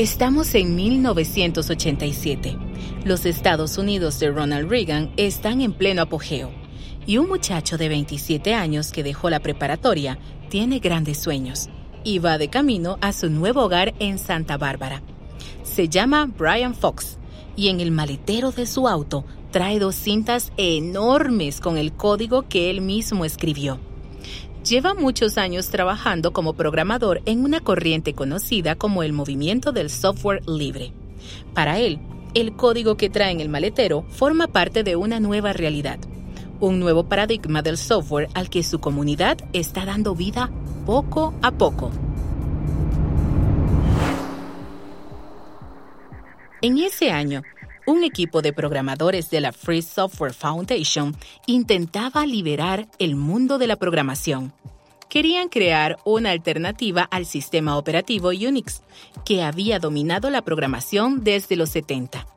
[0.00, 2.56] Estamos en 1987.
[3.04, 6.50] Los Estados Unidos de Ronald Reagan están en pleno apogeo.
[7.04, 10.18] Y un muchacho de 27 años que dejó la preparatoria
[10.48, 11.68] tiene grandes sueños
[12.02, 15.02] y va de camino a su nuevo hogar en Santa Bárbara.
[15.64, 17.18] Se llama Brian Fox
[17.54, 22.70] y en el maletero de su auto trae dos cintas enormes con el código que
[22.70, 23.78] él mismo escribió.
[24.64, 30.42] Lleva muchos años trabajando como programador en una corriente conocida como el movimiento del software
[30.46, 30.92] libre.
[31.54, 31.98] Para él,
[32.34, 35.98] el código que trae en el maletero forma parte de una nueva realidad,
[36.60, 40.50] un nuevo paradigma del software al que su comunidad está dando vida
[40.84, 41.90] poco a poco.
[46.60, 47.42] En ese año,
[47.90, 53.74] un equipo de programadores de la Free Software Foundation intentaba liberar el mundo de la
[53.74, 54.52] programación.
[55.08, 58.82] Querían crear una alternativa al sistema operativo Unix,
[59.24, 62.28] que había dominado la programación desde los 70.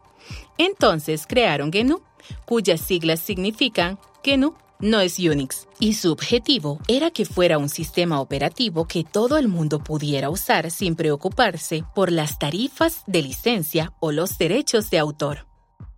[0.57, 2.01] Entonces crearon GNU,
[2.45, 8.19] cuyas siglas significan GNU no es Unix, y su objetivo era que fuera un sistema
[8.19, 14.11] operativo que todo el mundo pudiera usar sin preocuparse por las tarifas de licencia o
[14.11, 15.47] los derechos de autor.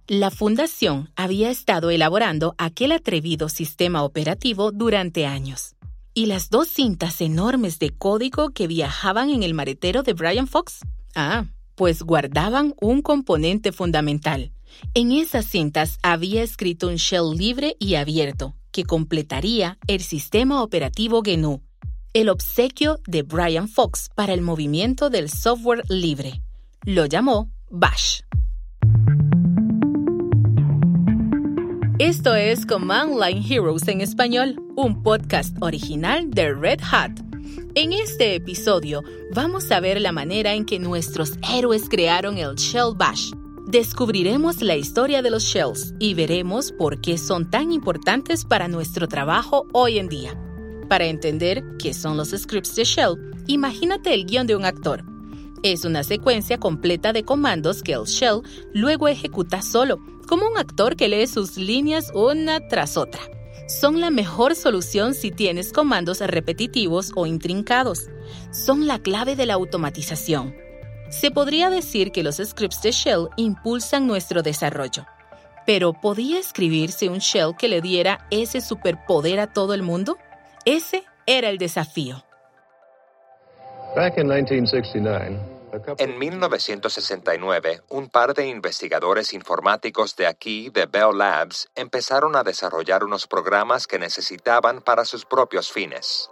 [0.07, 5.75] La fundación había estado elaborando aquel atrevido sistema operativo durante años.
[6.13, 10.81] ¿Y las dos cintas enormes de código que viajaban en el maretero de Brian Fox?
[11.15, 14.51] Ah, pues guardaban un componente fundamental.
[14.93, 21.21] En esas cintas había escrito un shell libre y abierto, que completaría el sistema operativo
[21.21, 21.63] GNU,
[22.11, 26.41] el obsequio de Brian Fox para el movimiento del software libre.
[26.83, 28.19] Lo llamó Bash.
[31.99, 37.11] Esto es Command Line Heroes en español, un podcast original de Red Hat.
[37.75, 39.03] En este episodio
[39.33, 43.31] vamos a ver la manera en que nuestros héroes crearon el Shell Bash
[43.65, 49.07] Descubriremos la historia de los shells y veremos por qué son tan importantes para nuestro
[49.07, 50.39] trabajo hoy en día.
[50.87, 53.15] Para entender qué son los scripts de shell,
[53.47, 55.03] imagínate el guion de un actor.
[55.63, 60.95] Es una secuencia completa de comandos que el shell luego ejecuta solo, como un actor
[60.95, 63.21] que lee sus líneas una tras otra.
[63.67, 68.09] Son la mejor solución si tienes comandos repetitivos o intrincados.
[68.51, 70.53] Son la clave de la automatización
[71.19, 75.05] se podría decir que los scripts de Shell impulsan nuestro desarrollo.
[75.65, 80.17] Pero ¿podía escribirse un Shell que le diera ese superpoder a todo el mundo?
[80.65, 82.23] Ese era el desafío.
[85.97, 93.05] En 1969, un par de investigadores informáticos de aquí, de Bell Labs, empezaron a desarrollar
[93.05, 96.29] unos programas que necesitaban para sus propios fines.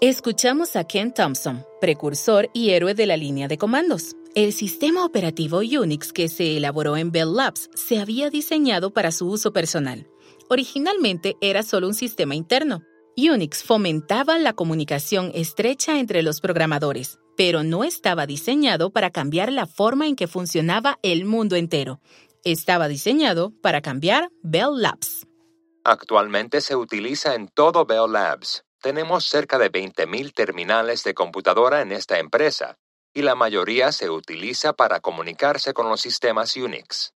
[0.00, 4.16] Escuchamos a Ken Thompson, precursor y héroe de la línea de comandos.
[4.36, 9.26] El sistema operativo Unix que se elaboró en Bell Labs se había diseñado para su
[9.26, 10.06] uso personal.
[10.48, 12.82] Originalmente era solo un sistema interno.
[13.16, 19.66] Unix fomentaba la comunicación estrecha entre los programadores, pero no estaba diseñado para cambiar la
[19.66, 22.00] forma en que funcionaba el mundo entero.
[22.44, 25.26] Estaba diseñado para cambiar Bell Labs.
[25.82, 28.62] Actualmente se utiliza en todo Bell Labs.
[28.80, 32.78] Tenemos cerca de 20.000 terminales de computadora en esta empresa,
[33.12, 37.12] y la mayoría se utiliza para comunicarse con los sistemas Unix.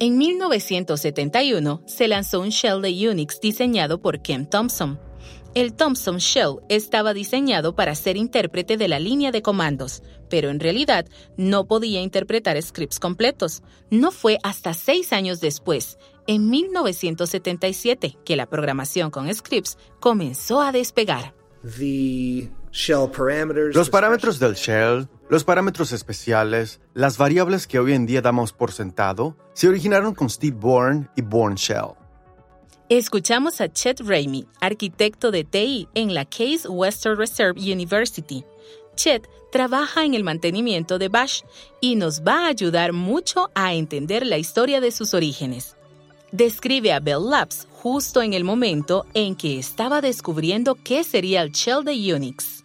[0.00, 5.00] En 1971 se lanzó un shell de Unix diseñado por Ken Thompson.
[5.54, 10.58] El Thompson Shell estaba diseñado para ser intérprete de la línea de comandos, pero en
[10.58, 11.06] realidad
[11.36, 13.62] no podía interpretar scripts completos.
[13.88, 15.96] No fue hasta seis años después,
[16.26, 21.34] en 1977 que la programación con scripts comenzó a despegar.
[23.72, 28.72] Los parámetros del shell, los parámetros especiales, las variables que hoy en día damos por
[28.72, 31.94] sentado, se originaron con Steve Bourne y Bourne Shell.
[32.88, 38.44] Escuchamos a Chet Ramey, arquitecto de TI en la Case Western Reserve University.
[38.96, 41.42] Chet trabaja en el mantenimiento de Bash
[41.80, 45.76] y nos va a ayudar mucho a entender la historia de sus orígenes
[46.34, 51.52] describe a Bell Labs justo en el momento en que estaba descubriendo qué sería el
[51.52, 52.63] shell de Unix.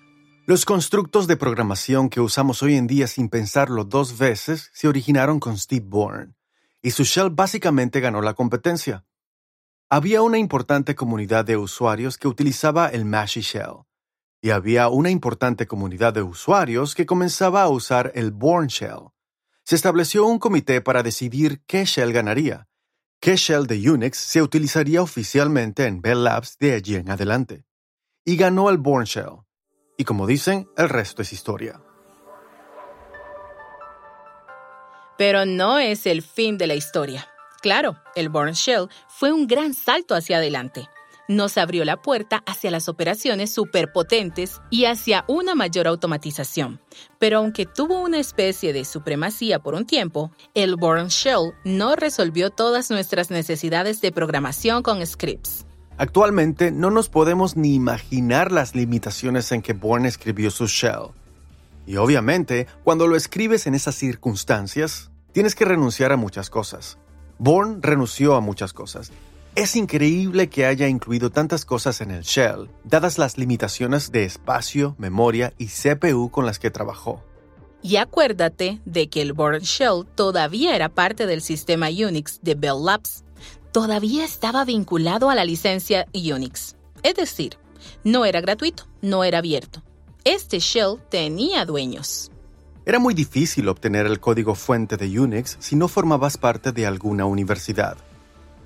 [0.50, 5.40] Los constructos de programación que usamos hoy en día sin pensarlo dos veces se originaron
[5.40, 6.34] con Steve Bourne,
[6.82, 9.06] y su shell básicamente ganó la competencia.
[9.92, 13.86] Había una importante comunidad de usuarios que utilizaba el Mashy Shell,
[14.42, 19.12] y había una importante comunidad de usuarios que comenzaba a usar el Bourne Shell.
[19.66, 22.68] Se estableció un comité para decidir qué shell ganaría,
[23.20, 27.66] qué shell de Unix se utilizaría oficialmente en Bell Labs de allí en adelante.
[28.26, 29.44] Y ganó el Bourne Shell.
[30.00, 31.82] Y como dicen, el resto es historia.
[35.18, 37.28] Pero no es el fin de la historia.
[37.62, 40.88] Claro, el Born Shell fue un gran salto hacia adelante.
[41.28, 46.80] Nos abrió la puerta hacia las operaciones superpotentes y hacia una mayor automatización.
[47.20, 52.52] Pero aunque tuvo una especie de supremacía por un tiempo, el Born Shell no resolvió
[52.52, 55.66] todas nuestras necesidades de programación con scripts.
[56.00, 61.12] Actualmente no nos podemos ni imaginar las limitaciones en que Bourne escribió su shell.
[61.86, 66.98] Y obviamente, cuando lo escribes en esas circunstancias, tienes que renunciar a muchas cosas.
[67.38, 69.12] Bourne renunció a muchas cosas.
[69.56, 74.96] Es increíble que haya incluido tantas cosas en el shell, dadas las limitaciones de espacio,
[75.00, 77.26] memoria y CPU con las que trabajó.
[77.82, 82.86] Y acuérdate de que el Bourne Shell todavía era parte del sistema Unix de Bell
[82.86, 83.26] Labs,
[83.72, 86.76] todavía estaba vinculado a la licencia Unix.
[87.04, 87.58] Es decir,
[88.04, 89.82] no era gratuito, no era abierto.
[90.24, 92.32] Este shell tenía dueños.
[92.86, 97.26] Era muy difícil obtener el código fuente de Unix si no formabas parte de alguna
[97.26, 97.98] universidad.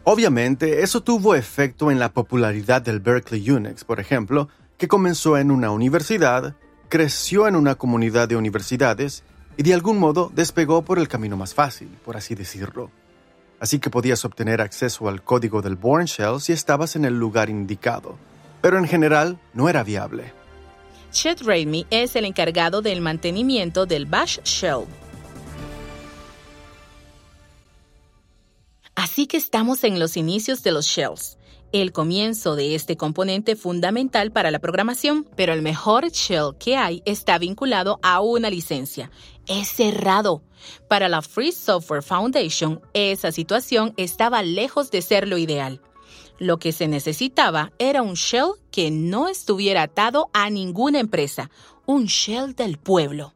[0.06, 5.52] Obviamente, eso tuvo efecto en la popularidad del Berkeley Unix, por ejemplo, que comenzó en
[5.52, 6.56] una universidad,
[6.90, 9.24] creció en una comunidad de universidades
[9.56, 12.90] y de algún modo despegó por el camino más fácil, por así decirlo
[13.64, 17.50] así que podías obtener acceso al código del Bourne Shell si estabas en el lugar
[17.50, 18.18] indicado,
[18.62, 20.34] pero en general no era viable.
[21.12, 24.84] Chet Raimi es el encargado del mantenimiento del Bash Shell.
[28.96, 31.38] Así que estamos en los inicios de los shells,
[31.72, 37.02] el comienzo de este componente fundamental para la programación, pero el mejor shell que hay
[37.06, 39.10] está vinculado a una licencia.
[39.48, 40.42] Es cerrado
[40.88, 45.82] para la Free Software Foundation, esa situación estaba lejos de ser lo ideal.
[46.40, 51.52] Lo que se necesitaba era un shell que no estuviera atado a ninguna empresa,
[51.86, 53.34] un shell del pueblo.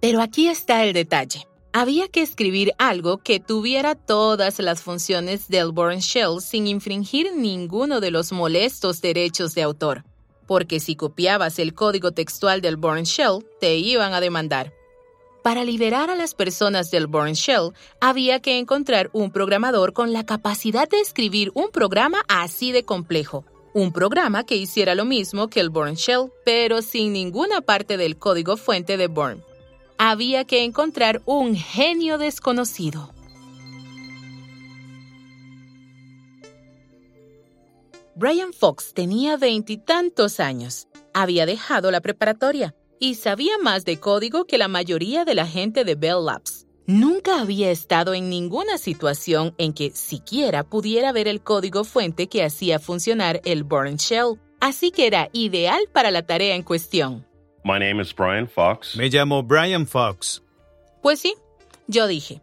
[0.00, 1.46] Pero aquí está el detalle.
[1.72, 8.00] Había que escribir algo que tuviera todas las funciones del Born Shell sin infringir ninguno
[8.00, 10.04] de los molestos derechos de autor,
[10.46, 14.74] porque si copiabas el código textual del Born Shell, te iban a demandar.
[15.42, 20.24] Para liberar a las personas del Born Shell, había que encontrar un programador con la
[20.24, 23.44] capacidad de escribir un programa así de complejo.
[23.74, 28.18] Un programa que hiciera lo mismo que el Born Shell, pero sin ninguna parte del
[28.18, 29.42] código fuente de Born.
[29.98, 33.10] Había que encontrar un genio desconocido.
[38.14, 40.86] Brian Fox tenía veintitantos años.
[41.14, 45.82] Había dejado la preparatoria y sabía más de código que la mayoría de la gente
[45.82, 46.68] de Bell Labs.
[46.86, 52.44] Nunca había estado en ninguna situación en que siquiera pudiera ver el código fuente que
[52.44, 57.26] hacía funcionar el Born Shell, así que era ideal para la tarea en cuestión.
[57.64, 58.94] My name is Brian Fox.
[58.94, 60.40] Me llamo Brian Fox.
[61.02, 61.34] Pues sí,
[61.88, 62.40] yo dije,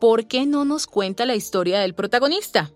[0.00, 2.70] ¿por qué no nos cuenta la historia del protagonista?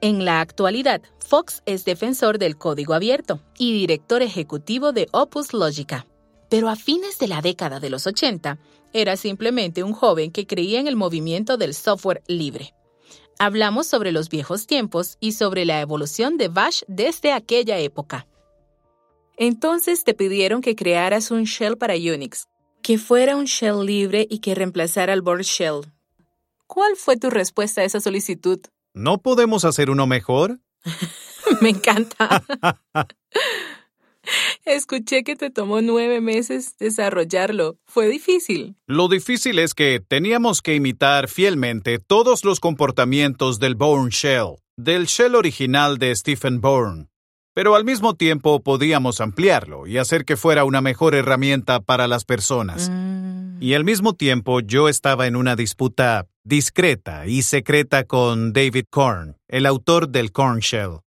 [0.00, 6.06] En la actualidad, Fox es defensor del código abierto y director ejecutivo de Opus Logica.
[6.48, 8.58] Pero a fines de la década de los 80,
[8.92, 12.74] era simplemente un joven que creía en el movimiento del software libre.
[13.38, 18.26] Hablamos sobre los viejos tiempos y sobre la evolución de Bash desde aquella época.
[19.36, 22.48] Entonces te pidieron que crearas un shell para Unix,
[22.82, 25.82] que fuera un shell libre y que reemplazara al Board Shell.
[26.66, 28.58] ¿Cuál fue tu respuesta a esa solicitud?
[28.94, 30.58] ¿No podemos hacer uno mejor?
[31.60, 32.42] Me encanta.
[34.64, 37.78] Escuché que te tomó nueve meses desarrollarlo.
[37.86, 38.76] ¿Fue difícil?
[38.86, 45.06] Lo difícil es que teníamos que imitar fielmente todos los comportamientos del Bourne Shell, del
[45.06, 47.08] shell original de Stephen Bourne.
[47.54, 52.24] Pero al mismo tiempo podíamos ampliarlo y hacer que fuera una mejor herramienta para las
[52.24, 52.88] personas.
[52.88, 53.60] Mm.
[53.60, 59.36] Y al mismo tiempo yo estaba en una disputa discreta y secreta con David Korn,
[59.48, 61.00] el autor del Korn Shell.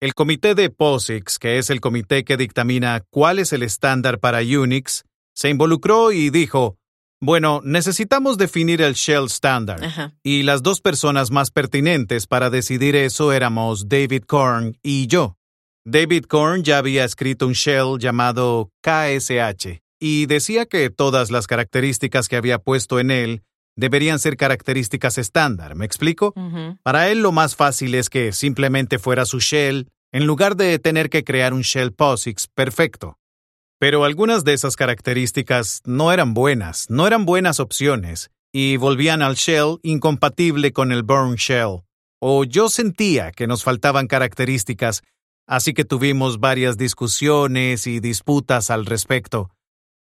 [0.00, 4.42] El comité de POSIX, que es el comité que dictamina cuál es el estándar para
[4.42, 6.78] Unix, se involucró y dijo,
[7.20, 9.82] bueno, necesitamos definir el shell estándar.
[9.82, 10.14] Ajá.
[10.22, 15.36] Y las dos personas más pertinentes para decidir eso éramos David Korn y yo.
[15.84, 22.28] David Korn ya había escrito un shell llamado KSH y decía que todas las características
[22.28, 23.42] que había puesto en él
[23.78, 26.34] deberían ser características estándar, ¿me explico?
[26.82, 31.08] Para él lo más fácil es que simplemente fuera su shell, en lugar de tener
[31.08, 33.18] que crear un shell POSIX perfecto.
[33.78, 39.36] Pero algunas de esas características no eran buenas, no eran buenas opciones, y volvían al
[39.36, 41.82] shell incompatible con el Burn Shell.
[42.20, 45.02] O yo sentía que nos faltaban características,
[45.46, 49.50] así que tuvimos varias discusiones y disputas al respecto.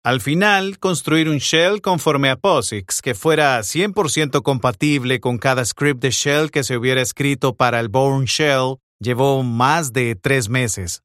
[0.05, 6.03] Al final, construir un shell conforme a POSIX que fuera 100% compatible con cada script
[6.03, 11.03] de shell que se hubiera escrito para el Bourne Shell llevó más de tres meses.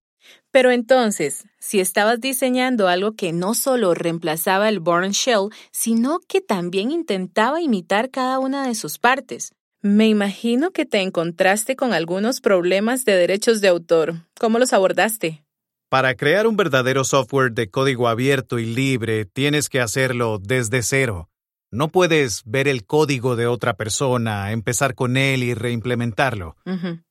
[0.52, 6.42] Pero entonces, si estabas diseñando algo que no solo reemplazaba el Bourne Shell, sino que
[6.42, 12.42] también intentaba imitar cada una de sus partes, me imagino que te encontraste con algunos
[12.42, 14.16] problemas de derechos de autor.
[14.38, 15.42] ¿Cómo los abordaste?
[15.90, 21.30] Para crear un verdadero software de código abierto y libre, tienes que hacerlo desde cero.
[21.72, 26.56] No puedes ver el código de otra persona, empezar con él y reimplementarlo.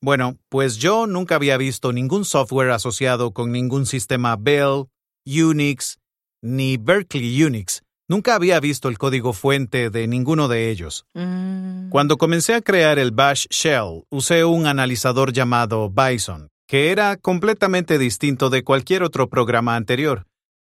[0.00, 4.84] Bueno, pues yo nunca había visto ningún software asociado con ningún sistema Bell,
[5.26, 5.98] Unix,
[6.40, 7.82] ni Berkeley Unix.
[8.08, 11.04] Nunca había visto el código fuente de ninguno de ellos.
[11.14, 11.90] Mm.
[11.90, 17.98] Cuando comencé a crear el Bash Shell, usé un analizador llamado Bison, que era completamente
[17.98, 20.28] distinto de cualquier otro programa anterior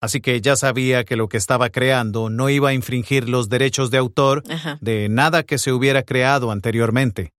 [0.01, 3.91] así que ya sabía que lo que estaba creando no iba a infringir los derechos
[3.91, 4.43] de autor
[4.81, 7.31] de nada que se hubiera creado anteriormente.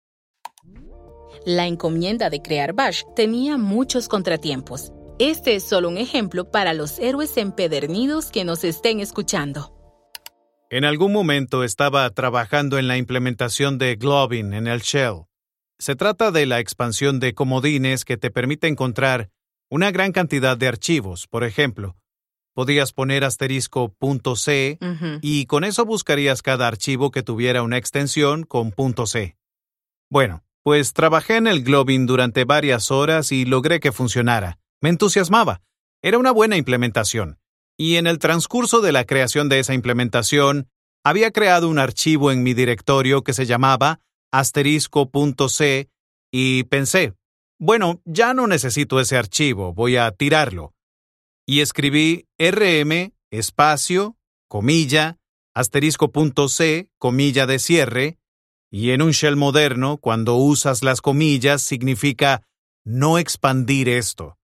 [1.47, 4.93] La encomienda de crear Bash tenía muchos contratiempos.
[5.19, 9.75] Este es solo un ejemplo para los héroes empedernidos que nos estén escuchando.
[10.71, 15.30] En algún momento estaba trabajando en la implementación de Globin en el Shell.
[15.81, 19.31] Se trata de la expansión de comodines que te permite encontrar
[19.71, 21.97] una gran cantidad de archivos, por ejemplo,
[22.53, 23.97] podías poner asterisco
[24.37, 24.79] .c
[25.23, 28.75] y con eso buscarías cada archivo que tuviera una extensión con
[29.07, 29.39] .c.
[30.11, 34.59] Bueno, pues trabajé en el Globin durante varias horas y logré que funcionara.
[34.83, 35.63] Me entusiasmaba.
[36.03, 37.39] Era una buena implementación.
[37.79, 40.69] Y en el transcurso de la creación de esa implementación,
[41.03, 44.01] había creado un archivo en mi directorio que se llamaba
[44.33, 45.89] asterisco.c
[46.33, 47.15] y pensé,
[47.59, 50.75] bueno, ya no necesito ese archivo, voy a tirarlo
[51.51, 54.17] y escribí rm espacio,
[54.49, 55.19] comilla,
[55.53, 58.19] asterisco punto c, comilla de cierre,
[58.71, 62.47] y en un shell moderno, cuando usas las comillas, significa
[62.85, 64.39] no expandir esto.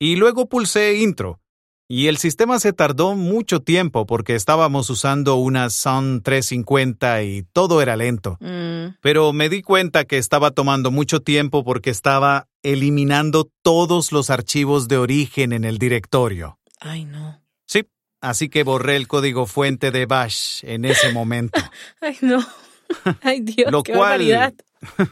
[0.00, 1.40] Y luego pulsé intro,
[1.88, 7.80] y el sistema se tardó mucho tiempo porque estábamos usando una Sun 350 y todo
[7.80, 8.36] era lento.
[8.40, 8.96] Mm.
[9.00, 14.86] Pero me di cuenta que estaba tomando mucho tiempo porque estaba eliminando todos los archivos
[14.88, 16.58] de origen en el directorio.
[16.80, 17.40] Ay, no.
[17.66, 17.86] Sí,
[18.20, 21.58] así que borré el código fuente de Bash en ese momento.
[22.02, 22.44] Ay, no.
[23.22, 24.54] Ay, Dios, Lo qué cual- barbaridad.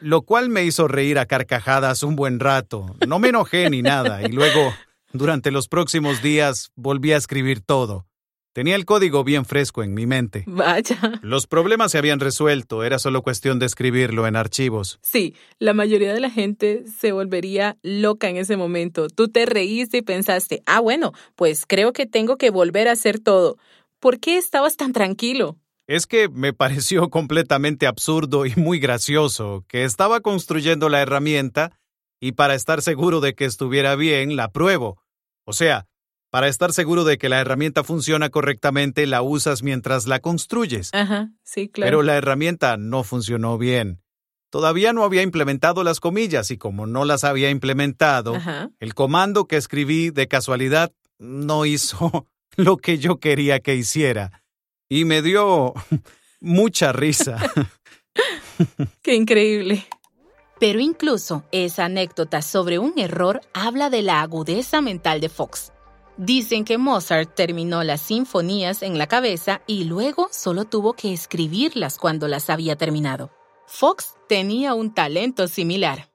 [0.00, 2.96] Lo cual me hizo reír a carcajadas un buen rato.
[3.06, 4.72] No me enojé ni nada, y luego,
[5.12, 8.06] durante los próximos días, volví a escribir todo.
[8.52, 10.42] Tenía el código bien fresco en mi mente.
[10.46, 11.20] Vaya.
[11.22, 14.98] Los problemas se habían resuelto, era solo cuestión de escribirlo en archivos.
[15.02, 19.06] Sí, la mayoría de la gente se volvería loca en ese momento.
[19.08, 23.20] Tú te reíste y pensaste, ah, bueno, pues creo que tengo que volver a hacer
[23.20, 23.56] todo.
[24.00, 25.56] ¿Por qué estabas tan tranquilo?
[25.86, 31.79] Es que me pareció completamente absurdo y muy gracioso que estaba construyendo la herramienta
[32.20, 35.02] y para estar seguro de que estuviera bien, la pruebo.
[35.44, 35.86] O sea,
[36.30, 40.90] para estar seguro de que la herramienta funciona correctamente, la usas mientras la construyes.
[40.92, 41.88] Ajá, sí, claro.
[41.88, 44.02] Pero la herramienta no funcionó bien.
[44.50, 48.70] Todavía no había implementado las comillas y como no las había implementado, Ajá.
[48.80, 54.42] el comando que escribí de casualidad no hizo lo que yo quería que hiciera.
[54.88, 55.72] Y me dio
[56.40, 57.38] mucha risa.
[59.02, 59.86] Qué increíble.
[60.60, 65.72] Pero incluso esa anécdota sobre un error habla de la agudeza mental de Fox.
[66.18, 71.96] Dicen que Mozart terminó las sinfonías en la cabeza y luego solo tuvo que escribirlas
[71.96, 73.30] cuando las había terminado.
[73.66, 76.10] Fox tenía un talento similar.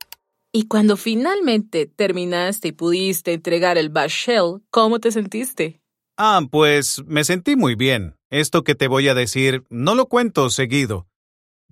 [0.52, 5.82] Y cuando finalmente terminaste y pudiste entregar el Bash Shell, ¿cómo te sentiste?
[6.18, 8.16] Ah, pues me sentí muy bien.
[8.30, 11.08] Esto que te voy a decir no lo cuento seguido.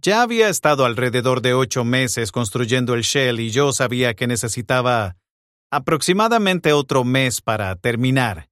[0.03, 5.15] Ya había estado alrededor de ocho meses construyendo el shell y yo sabía que necesitaba
[5.71, 8.49] aproximadamente otro mes para terminar.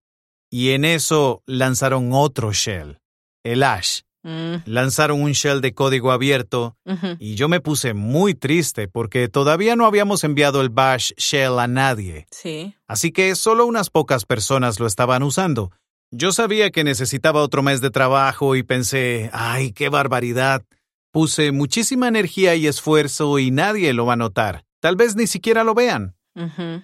[0.49, 2.99] Y en eso lanzaron otro shell,
[3.43, 4.03] el Ash.
[4.23, 6.77] Mm, Lanzaron un shell de código abierto
[7.19, 11.67] y yo me puse muy triste porque todavía no habíamos enviado el Bash Shell a
[11.67, 12.27] nadie.
[12.31, 12.75] Sí.
[12.87, 15.71] Así que solo unas pocas personas lo estaban usando.
[16.11, 20.63] Yo sabía que necesitaba otro mes de trabajo y pensé, ay, qué barbaridad.
[21.11, 24.63] Puse muchísima energía y esfuerzo y nadie lo va a notar.
[24.79, 26.15] Tal vez ni siquiera lo vean.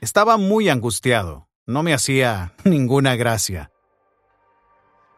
[0.01, 1.47] Estaba muy angustiado.
[1.65, 3.71] No me hacía ninguna gracia.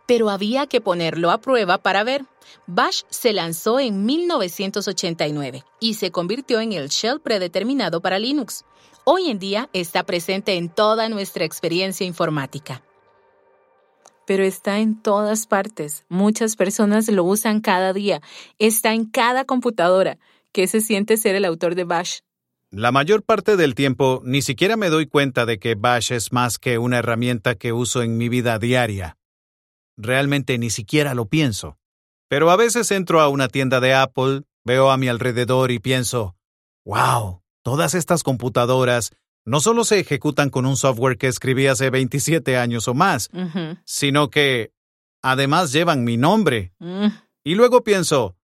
[0.07, 2.25] pero había que ponerlo a prueba para ver.
[2.65, 8.63] Bash se lanzó en 1989 y se convirtió en el shell predeterminado para Linux.
[9.05, 12.81] Hoy en día está presente en toda nuestra experiencia informática.
[14.29, 16.05] Pero está en todas partes.
[16.07, 18.21] Muchas personas lo usan cada día.
[18.59, 20.19] Está en cada computadora.
[20.51, 22.19] ¿Qué se siente ser el autor de Bash?
[22.69, 26.59] La mayor parte del tiempo ni siquiera me doy cuenta de que Bash es más
[26.59, 29.17] que una herramienta que uso en mi vida diaria.
[29.97, 31.79] Realmente ni siquiera lo pienso.
[32.27, 36.35] Pero a veces entro a una tienda de Apple, veo a mi alrededor y pienso,
[36.85, 39.09] wow, todas estas computadoras
[39.49, 43.29] no solo se ejecutan con un software que escribí hace 27 años o más,
[43.85, 44.71] sino que
[45.21, 46.73] además llevan mi nombre.
[46.79, 47.07] Mm.
[47.43, 48.35] Y luego pienso,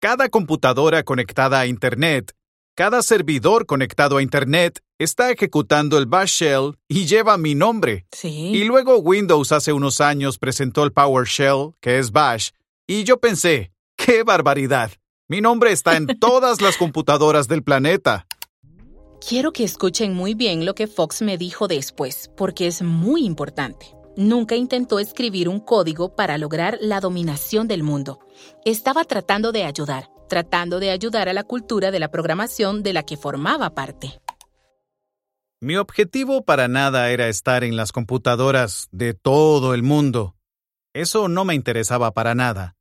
[0.00, 2.34] cada computadora conectada a Internet
[2.80, 8.06] cada servidor conectado a Internet está ejecutando el Bash Shell y lleva mi nombre.
[8.10, 8.52] Sí.
[8.54, 12.52] Y luego Windows hace unos años presentó el PowerShell, que es Bash,
[12.86, 14.92] y yo pensé, ¡qué barbaridad!
[15.28, 18.26] Mi nombre está en todas las computadoras del planeta.
[19.20, 23.94] Quiero que escuchen muy bien lo que Fox me dijo después, porque es muy importante.
[24.16, 28.18] Nunca intentó escribir un código para lograr la dominación del mundo.
[28.64, 33.02] Estaba tratando de ayudar, tratando de ayudar a la cultura de la programación de la
[33.02, 34.20] que formaba parte.
[35.60, 40.34] Mi objetivo para nada era estar en las computadoras de todo el mundo.
[40.94, 42.74] Eso no me interesaba para nada.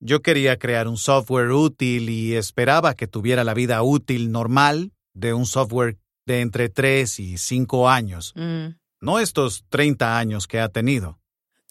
[0.00, 5.34] Yo quería crear un software útil y esperaba que tuviera la vida útil normal de
[5.34, 8.32] un software de entre 3 y 5 años.
[8.36, 8.68] Mm
[9.00, 11.18] no estos 30 años que ha tenido.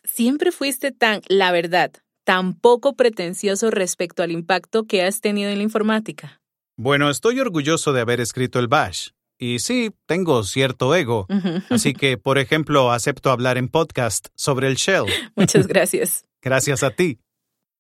[0.04, 1.92] Siempre fuiste tan, la verdad,
[2.24, 6.42] tan poco pretencioso respecto al impacto que has tenido en la informática.
[6.78, 9.10] Bueno, estoy orgulloso de haber escrito el Bash.
[9.38, 11.28] Y sí, tengo cierto ego.
[11.70, 15.06] Así que, por ejemplo, acepto hablar en podcast sobre el Shell.
[15.36, 16.26] Muchas gracias.
[16.42, 17.20] gracias a ti.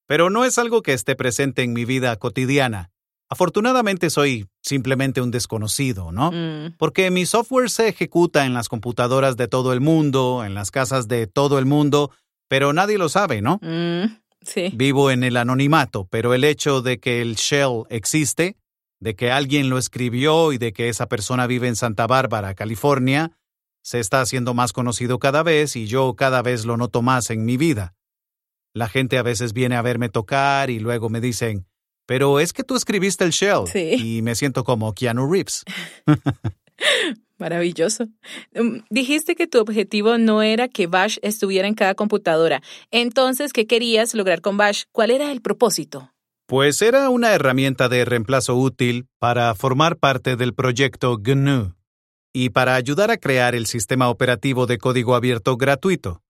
[0.07, 2.91] Pero no es algo que esté presente en mi vida cotidiana.
[3.29, 6.32] Afortunadamente soy simplemente un desconocido, ¿no?
[6.32, 6.75] Mm.
[6.77, 11.07] Porque mi software se ejecuta en las computadoras de todo el mundo, en las casas
[11.07, 12.11] de todo el mundo,
[12.48, 13.59] pero nadie lo sabe, ¿no?
[13.64, 14.72] Mm, sí.
[14.75, 18.57] Vivo en el anonimato, pero el hecho de que el shell existe,
[19.00, 23.31] de que alguien lo escribió y de que esa persona vive en Santa Bárbara, California,
[23.83, 27.46] se está haciendo más conocido cada vez y yo cada vez lo noto más en
[27.46, 27.94] mi vida.
[28.74, 31.68] La gente a veces viene a verme tocar y luego me dicen,
[32.05, 35.63] pero es que tú escribiste el shell y me siento como Keanu Reeves.
[37.37, 38.05] Maravilloso.
[38.53, 42.61] Mm, dijiste que tu objetivo no era que Bash estuviera en cada computadora.
[42.91, 44.83] Entonces, ¿qué querías lograr con Bash?
[44.91, 46.11] ¿Cuál era el propósito?
[46.48, 51.74] Pues era una herramienta de reemplazo útil para formar parte del proyecto GNU
[52.33, 56.22] y para ayudar a crear el sistema operativo de código abierto gratuito.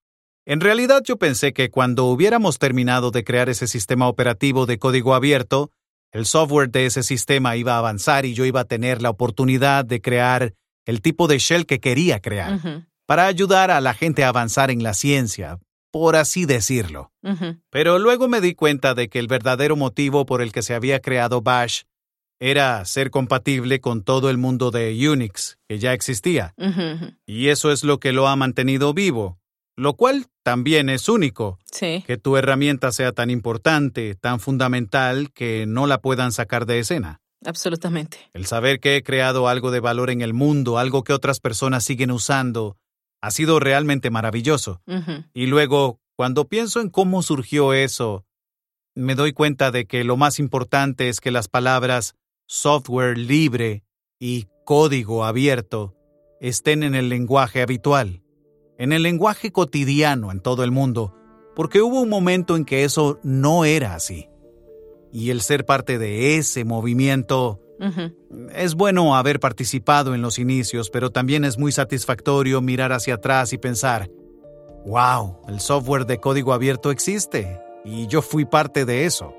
[0.47, 5.15] En realidad yo pensé que cuando hubiéramos terminado de crear ese sistema operativo de código
[5.15, 5.71] abierto,
[6.11, 9.85] el software de ese sistema iba a avanzar y yo iba a tener la oportunidad
[9.85, 10.53] de crear
[10.85, 12.59] el tipo de shell que quería crear,
[13.07, 15.57] para ayudar a la gente a avanzar en la ciencia,
[15.91, 17.11] por así decirlo.
[17.71, 20.99] Pero luego me di cuenta de que el verdadero motivo por el que se había
[20.99, 21.81] creado Bash
[22.39, 26.53] era ser compatible con todo el mundo de Unix, que ya existía.
[27.25, 29.39] Y eso es lo que lo ha mantenido vivo
[29.75, 31.59] lo cual también es único.
[31.71, 32.03] Sí.
[32.07, 37.21] Que tu herramienta sea tan importante, tan fundamental, que no la puedan sacar de escena.
[37.45, 38.17] Absolutamente.
[38.33, 41.83] El saber que he creado algo de valor en el mundo, algo que otras personas
[41.83, 42.77] siguen usando,
[43.21, 44.81] ha sido realmente maravilloso.
[45.33, 48.25] Y luego, cuando pienso en cómo surgió eso,
[48.95, 52.15] me doy cuenta de que lo más importante es que las palabras
[52.47, 53.83] software libre
[54.19, 55.95] y código abierto
[56.39, 58.21] estén en el lenguaje habitual
[58.77, 61.13] en el lenguaje cotidiano en todo el mundo,
[61.55, 64.29] porque hubo un momento en que eso no era así.
[65.11, 67.61] Y el ser parte de ese movimiento
[68.53, 73.53] es bueno haber participado en los inicios, pero también es muy satisfactorio mirar hacia atrás
[73.53, 74.09] y pensar,
[74.85, 79.33] wow, el software de código abierto existe, y yo fui parte de eso.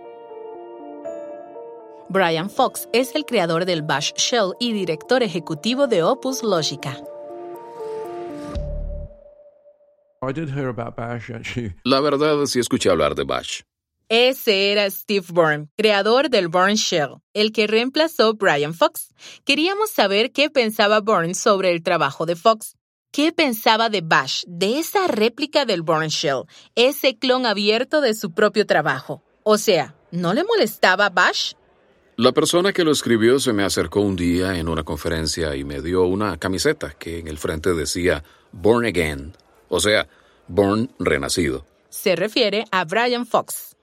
[2.08, 6.96] Brian Fox es el creador del Bash Shell y director ejecutivo de Opus Logica.
[11.84, 13.60] La verdad, sí escuché hablar de Bash.
[14.08, 19.08] Ese era Steve Byrne, creador del Bourne Shell, el que reemplazó Brian Fox.
[19.44, 22.76] Queríamos saber qué pensaba Byrne sobre el trabajo de Fox.
[23.10, 26.44] ¿Qué pensaba de Bash, de esa réplica del Bourne Shell,
[26.76, 29.24] ese clon abierto de su propio trabajo?
[29.42, 31.54] O sea, ¿no le molestaba Bash?
[32.16, 35.82] La persona que lo escribió se me acercó un día en una conferencia y me
[35.82, 39.34] dio una camiseta que en el frente decía Born Again
[39.68, 40.08] o sea,
[40.48, 41.64] Born renacido.
[41.88, 43.76] Se refiere a Brian Fox.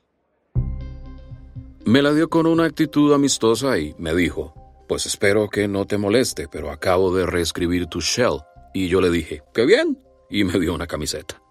[1.85, 4.53] Me la dio con una actitud amistosa y me dijo,
[4.87, 8.39] pues espero que no te moleste, pero acabo de reescribir tu shell.
[8.73, 11.41] Y yo le dije, qué bien, y me dio una camiseta.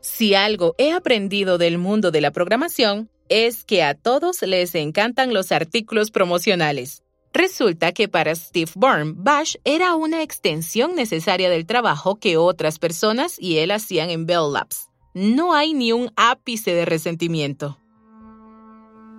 [0.00, 5.34] Si algo he aprendido del mundo de la programación, es que a todos les encantan
[5.34, 7.02] los artículos promocionales.
[7.32, 13.36] Resulta que para Steve Byrne, Bash era una extensión necesaria del trabajo que otras personas
[13.38, 14.88] y él hacían en Bell Labs.
[15.14, 17.78] No hay ni un ápice de resentimiento.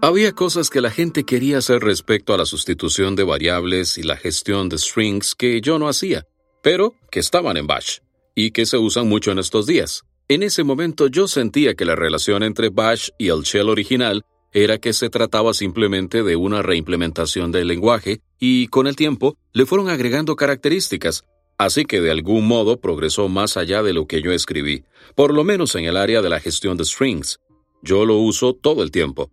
[0.01, 4.15] Había cosas que la gente quería hacer respecto a la sustitución de variables y la
[4.15, 6.25] gestión de strings que yo no hacía,
[6.63, 7.97] pero que estaban en Bash
[8.33, 10.03] y que se usan mucho en estos días.
[10.29, 14.77] En ese momento yo sentía que la relación entre Bash y el shell original era
[14.77, 19.89] que se trataba simplemente de una reimplementación del lenguaje y con el tiempo le fueron
[19.89, 21.23] agregando características,
[21.57, 24.83] así que de algún modo progresó más allá de lo que yo escribí,
[25.15, 27.39] por lo menos en el área de la gestión de strings.
[27.81, 29.31] Yo lo uso todo el tiempo.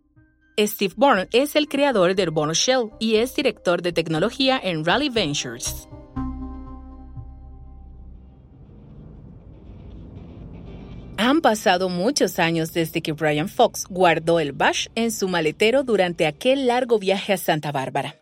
[0.58, 5.10] Steve Bourne es el creador del Bourne Shell y es director de tecnología en Rally
[5.10, 5.86] Ventures.
[11.18, 16.26] Han pasado muchos años desde que Brian Fox guardó el Bash en su maletero durante
[16.26, 18.16] aquel largo viaje a Santa Bárbara.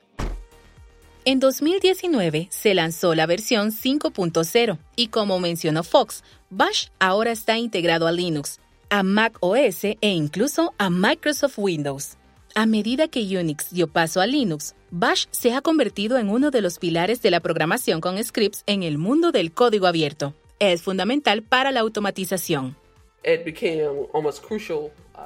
[1.24, 8.06] En 2019 se lanzó la versión 5.0 y como mencionó Fox, Bash ahora está integrado
[8.06, 12.16] a Linux, a Mac OS e incluso a Microsoft Windows.
[12.54, 16.60] A medida que Unix dio paso a Linux, Bash se ha convertido en uno de
[16.60, 20.34] los pilares de la programación con scripts en el mundo del código abierto.
[20.60, 22.76] Es fundamental para la automatización.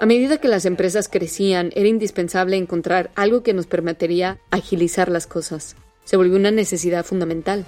[0.01, 5.27] A medida que las empresas crecían, era indispensable encontrar algo que nos permitiría agilizar las
[5.27, 5.77] cosas.
[6.05, 7.65] Se volvió una necesidad fundamental.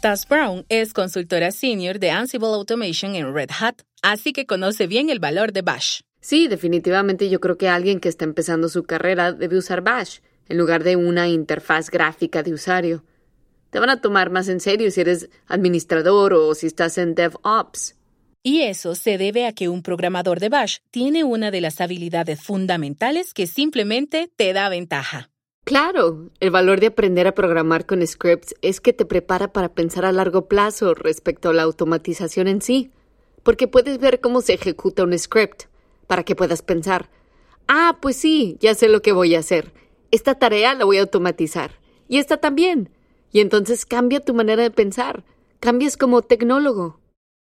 [0.00, 5.10] Taz Brown es consultora senior de Ansible Automation en Red Hat, así que conoce bien
[5.10, 6.00] el valor de Bash.
[6.20, 10.58] Sí, definitivamente yo creo que alguien que está empezando su carrera debe usar Bash en
[10.58, 13.04] lugar de una interfaz gráfica de usuario.
[13.70, 17.97] Te van a tomar más en serio si eres administrador o si estás en DevOps.
[18.42, 22.40] Y eso se debe a que un programador de Bash tiene una de las habilidades
[22.42, 25.30] fundamentales que simplemente te da ventaja.
[25.64, 30.06] Claro, el valor de aprender a programar con scripts es que te prepara para pensar
[30.06, 32.90] a largo plazo respecto a la automatización en sí,
[33.42, 35.64] porque puedes ver cómo se ejecuta un script
[36.06, 37.10] para que puedas pensar,
[37.66, 39.74] ah, pues sí, ya sé lo que voy a hacer.
[40.10, 41.72] Esta tarea la voy a automatizar.
[42.08, 42.90] Y esta también.
[43.30, 45.22] Y entonces cambia tu manera de pensar.
[45.60, 46.98] Cambias como tecnólogo.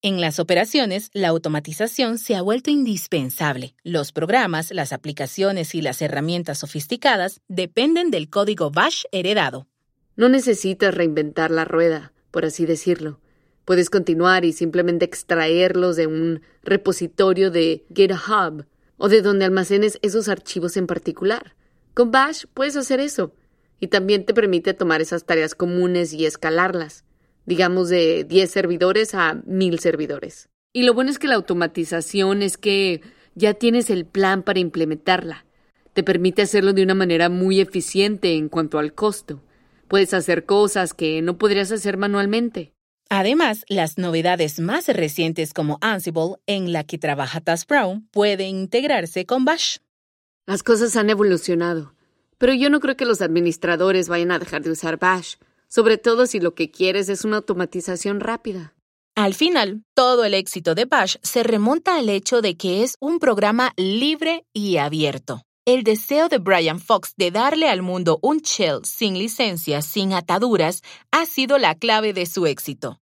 [0.07, 3.75] En las operaciones, la automatización se ha vuelto indispensable.
[3.83, 9.66] Los programas, las aplicaciones y las herramientas sofisticadas dependen del código Bash heredado.
[10.14, 13.19] No necesitas reinventar la rueda, por así decirlo.
[13.64, 18.64] Puedes continuar y simplemente extraerlos de un repositorio de GitHub
[18.99, 21.57] o de donde almacenes esos archivos en particular.
[21.95, 23.35] Con Bash puedes hacer eso
[23.81, 27.05] y también te permite tomar esas tareas comunes y escalarlas,
[27.47, 30.49] digamos de 10 servidores a 1000 servidores.
[30.73, 33.01] Y lo bueno es que la automatización es que
[33.35, 35.47] ya tienes el plan para implementarla.
[35.95, 39.43] Te permite hacerlo de una manera muy eficiente en cuanto al costo.
[39.89, 42.73] Puedes hacer cosas que no podrías hacer manualmente.
[43.09, 49.27] Además, las novedades más recientes como Ansible, en la que trabaja Taz Brown, pueden integrarse
[49.27, 49.79] con Bash.
[50.45, 51.95] Las cosas han evolucionado,
[52.39, 55.37] pero yo no creo que los administradores vayan a dejar de usar Bash,
[55.68, 58.74] sobre todo si lo que quieres es una automatización rápida.
[59.16, 63.18] Al final, todo el éxito de Bash se remonta al hecho de que es un
[63.18, 65.42] programa libre y abierto.
[65.64, 70.83] El deseo de Brian Fox de darle al mundo un shell sin licencia, sin ataduras,
[71.11, 73.00] ha sido la clave de su éxito.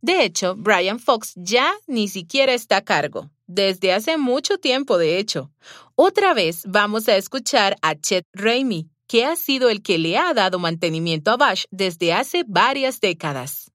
[0.00, 5.18] De hecho, Brian Fox ya ni siquiera está a cargo, desde hace mucho tiempo de
[5.18, 5.50] hecho.
[5.94, 10.32] Otra vez vamos a escuchar a Chet Ramey, que ha sido el que le ha
[10.34, 13.72] dado mantenimiento a Bash desde hace varias décadas.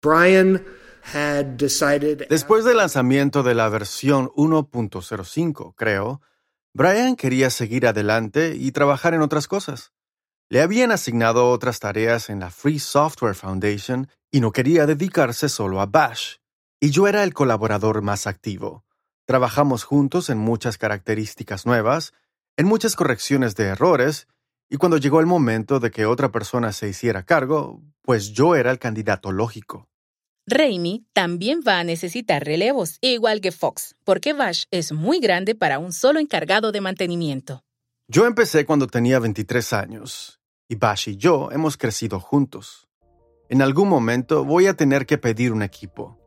[0.00, 0.64] Brian
[2.30, 6.22] Después del lanzamiento de la versión 1.05, creo,
[6.72, 9.92] Brian quería seguir adelante y trabajar en otras cosas.
[10.48, 15.82] Le habían asignado otras tareas en la Free Software Foundation y no quería dedicarse solo
[15.82, 16.36] a Bash.
[16.80, 18.86] Y yo era el colaborador más activo.
[19.26, 22.14] Trabajamos juntos en muchas características nuevas,
[22.56, 24.28] en muchas correcciones de errores,
[24.68, 28.70] y cuando llegó el momento de que otra persona se hiciera cargo, pues yo era
[28.70, 29.88] el candidato lógico.
[30.46, 35.78] Raimi también va a necesitar relevos, igual que Fox, porque Bash es muy grande para
[35.78, 37.62] un solo encargado de mantenimiento.
[38.08, 42.88] Yo empecé cuando tenía 23 años, y Bash y yo hemos crecido juntos.
[43.48, 46.19] En algún momento voy a tener que pedir un equipo.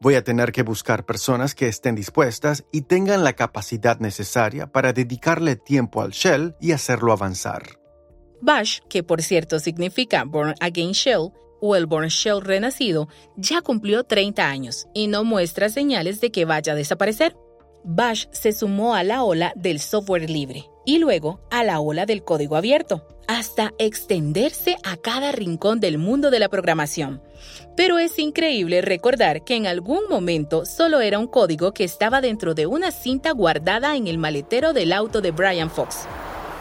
[0.00, 4.92] Voy a tener que buscar personas que estén dispuestas y tengan la capacidad necesaria para
[4.92, 7.62] dedicarle tiempo al shell y hacerlo avanzar.
[8.42, 11.32] Bash, que por cierto significa Born Again Shell,
[11.62, 16.44] o el Born Shell renacido, ya cumplió 30 años y no muestra señales de que
[16.44, 17.34] vaya a desaparecer.
[17.82, 22.22] Bash se sumó a la ola del software libre y luego a la ola del
[22.22, 27.22] código abierto, hasta extenderse a cada rincón del mundo de la programación.
[27.76, 32.54] Pero es increíble recordar que en algún momento solo era un código que estaba dentro
[32.54, 36.06] de una cinta guardada en el maletero del auto de Brian Fox.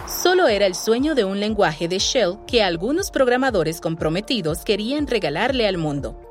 [0.08, 5.68] Solo era el sueño de un lenguaje de Shell que algunos programadores comprometidos querían regalarle
[5.68, 6.22] al mundo.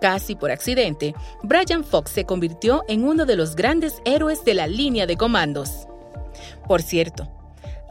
[0.00, 1.14] Casi por accidente,
[1.44, 5.86] Brian Fox se convirtió en uno de los grandes héroes de la línea de comandos.
[6.66, 7.28] Por cierto,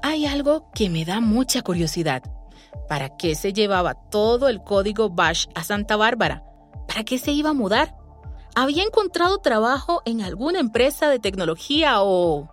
[0.01, 2.23] hay algo que me da mucha curiosidad.
[2.87, 6.43] ¿Para qué se llevaba todo el código Bash a Santa Bárbara?
[6.87, 7.95] ¿Para qué se iba a mudar?
[8.55, 12.49] ¿Había encontrado trabajo en alguna empresa de tecnología o...?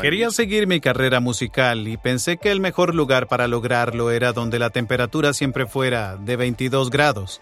[0.00, 4.58] Quería seguir mi carrera musical y pensé que el mejor lugar para lograrlo era donde
[4.58, 7.40] la temperatura siempre fuera de 22 grados,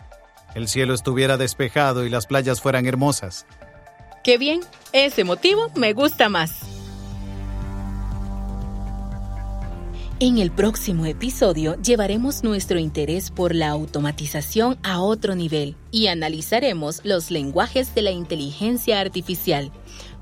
[0.56, 3.46] el cielo estuviera despejado y las playas fueran hermosas.
[4.24, 4.60] Qué bien,
[4.92, 6.65] ese motivo me gusta más.
[10.18, 17.02] En el próximo episodio llevaremos nuestro interés por la automatización a otro nivel y analizaremos
[17.04, 19.70] los lenguajes de la inteligencia artificial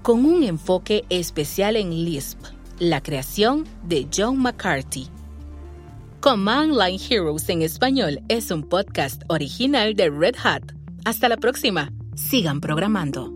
[0.02, 2.40] con un enfoque especial en Lisp,
[2.80, 5.06] la creación de John McCarthy.
[6.18, 10.72] Command Line Heroes en español es un podcast original de Red Hat.
[11.04, 11.92] Hasta la próxima.
[12.16, 13.32] Sigan programando.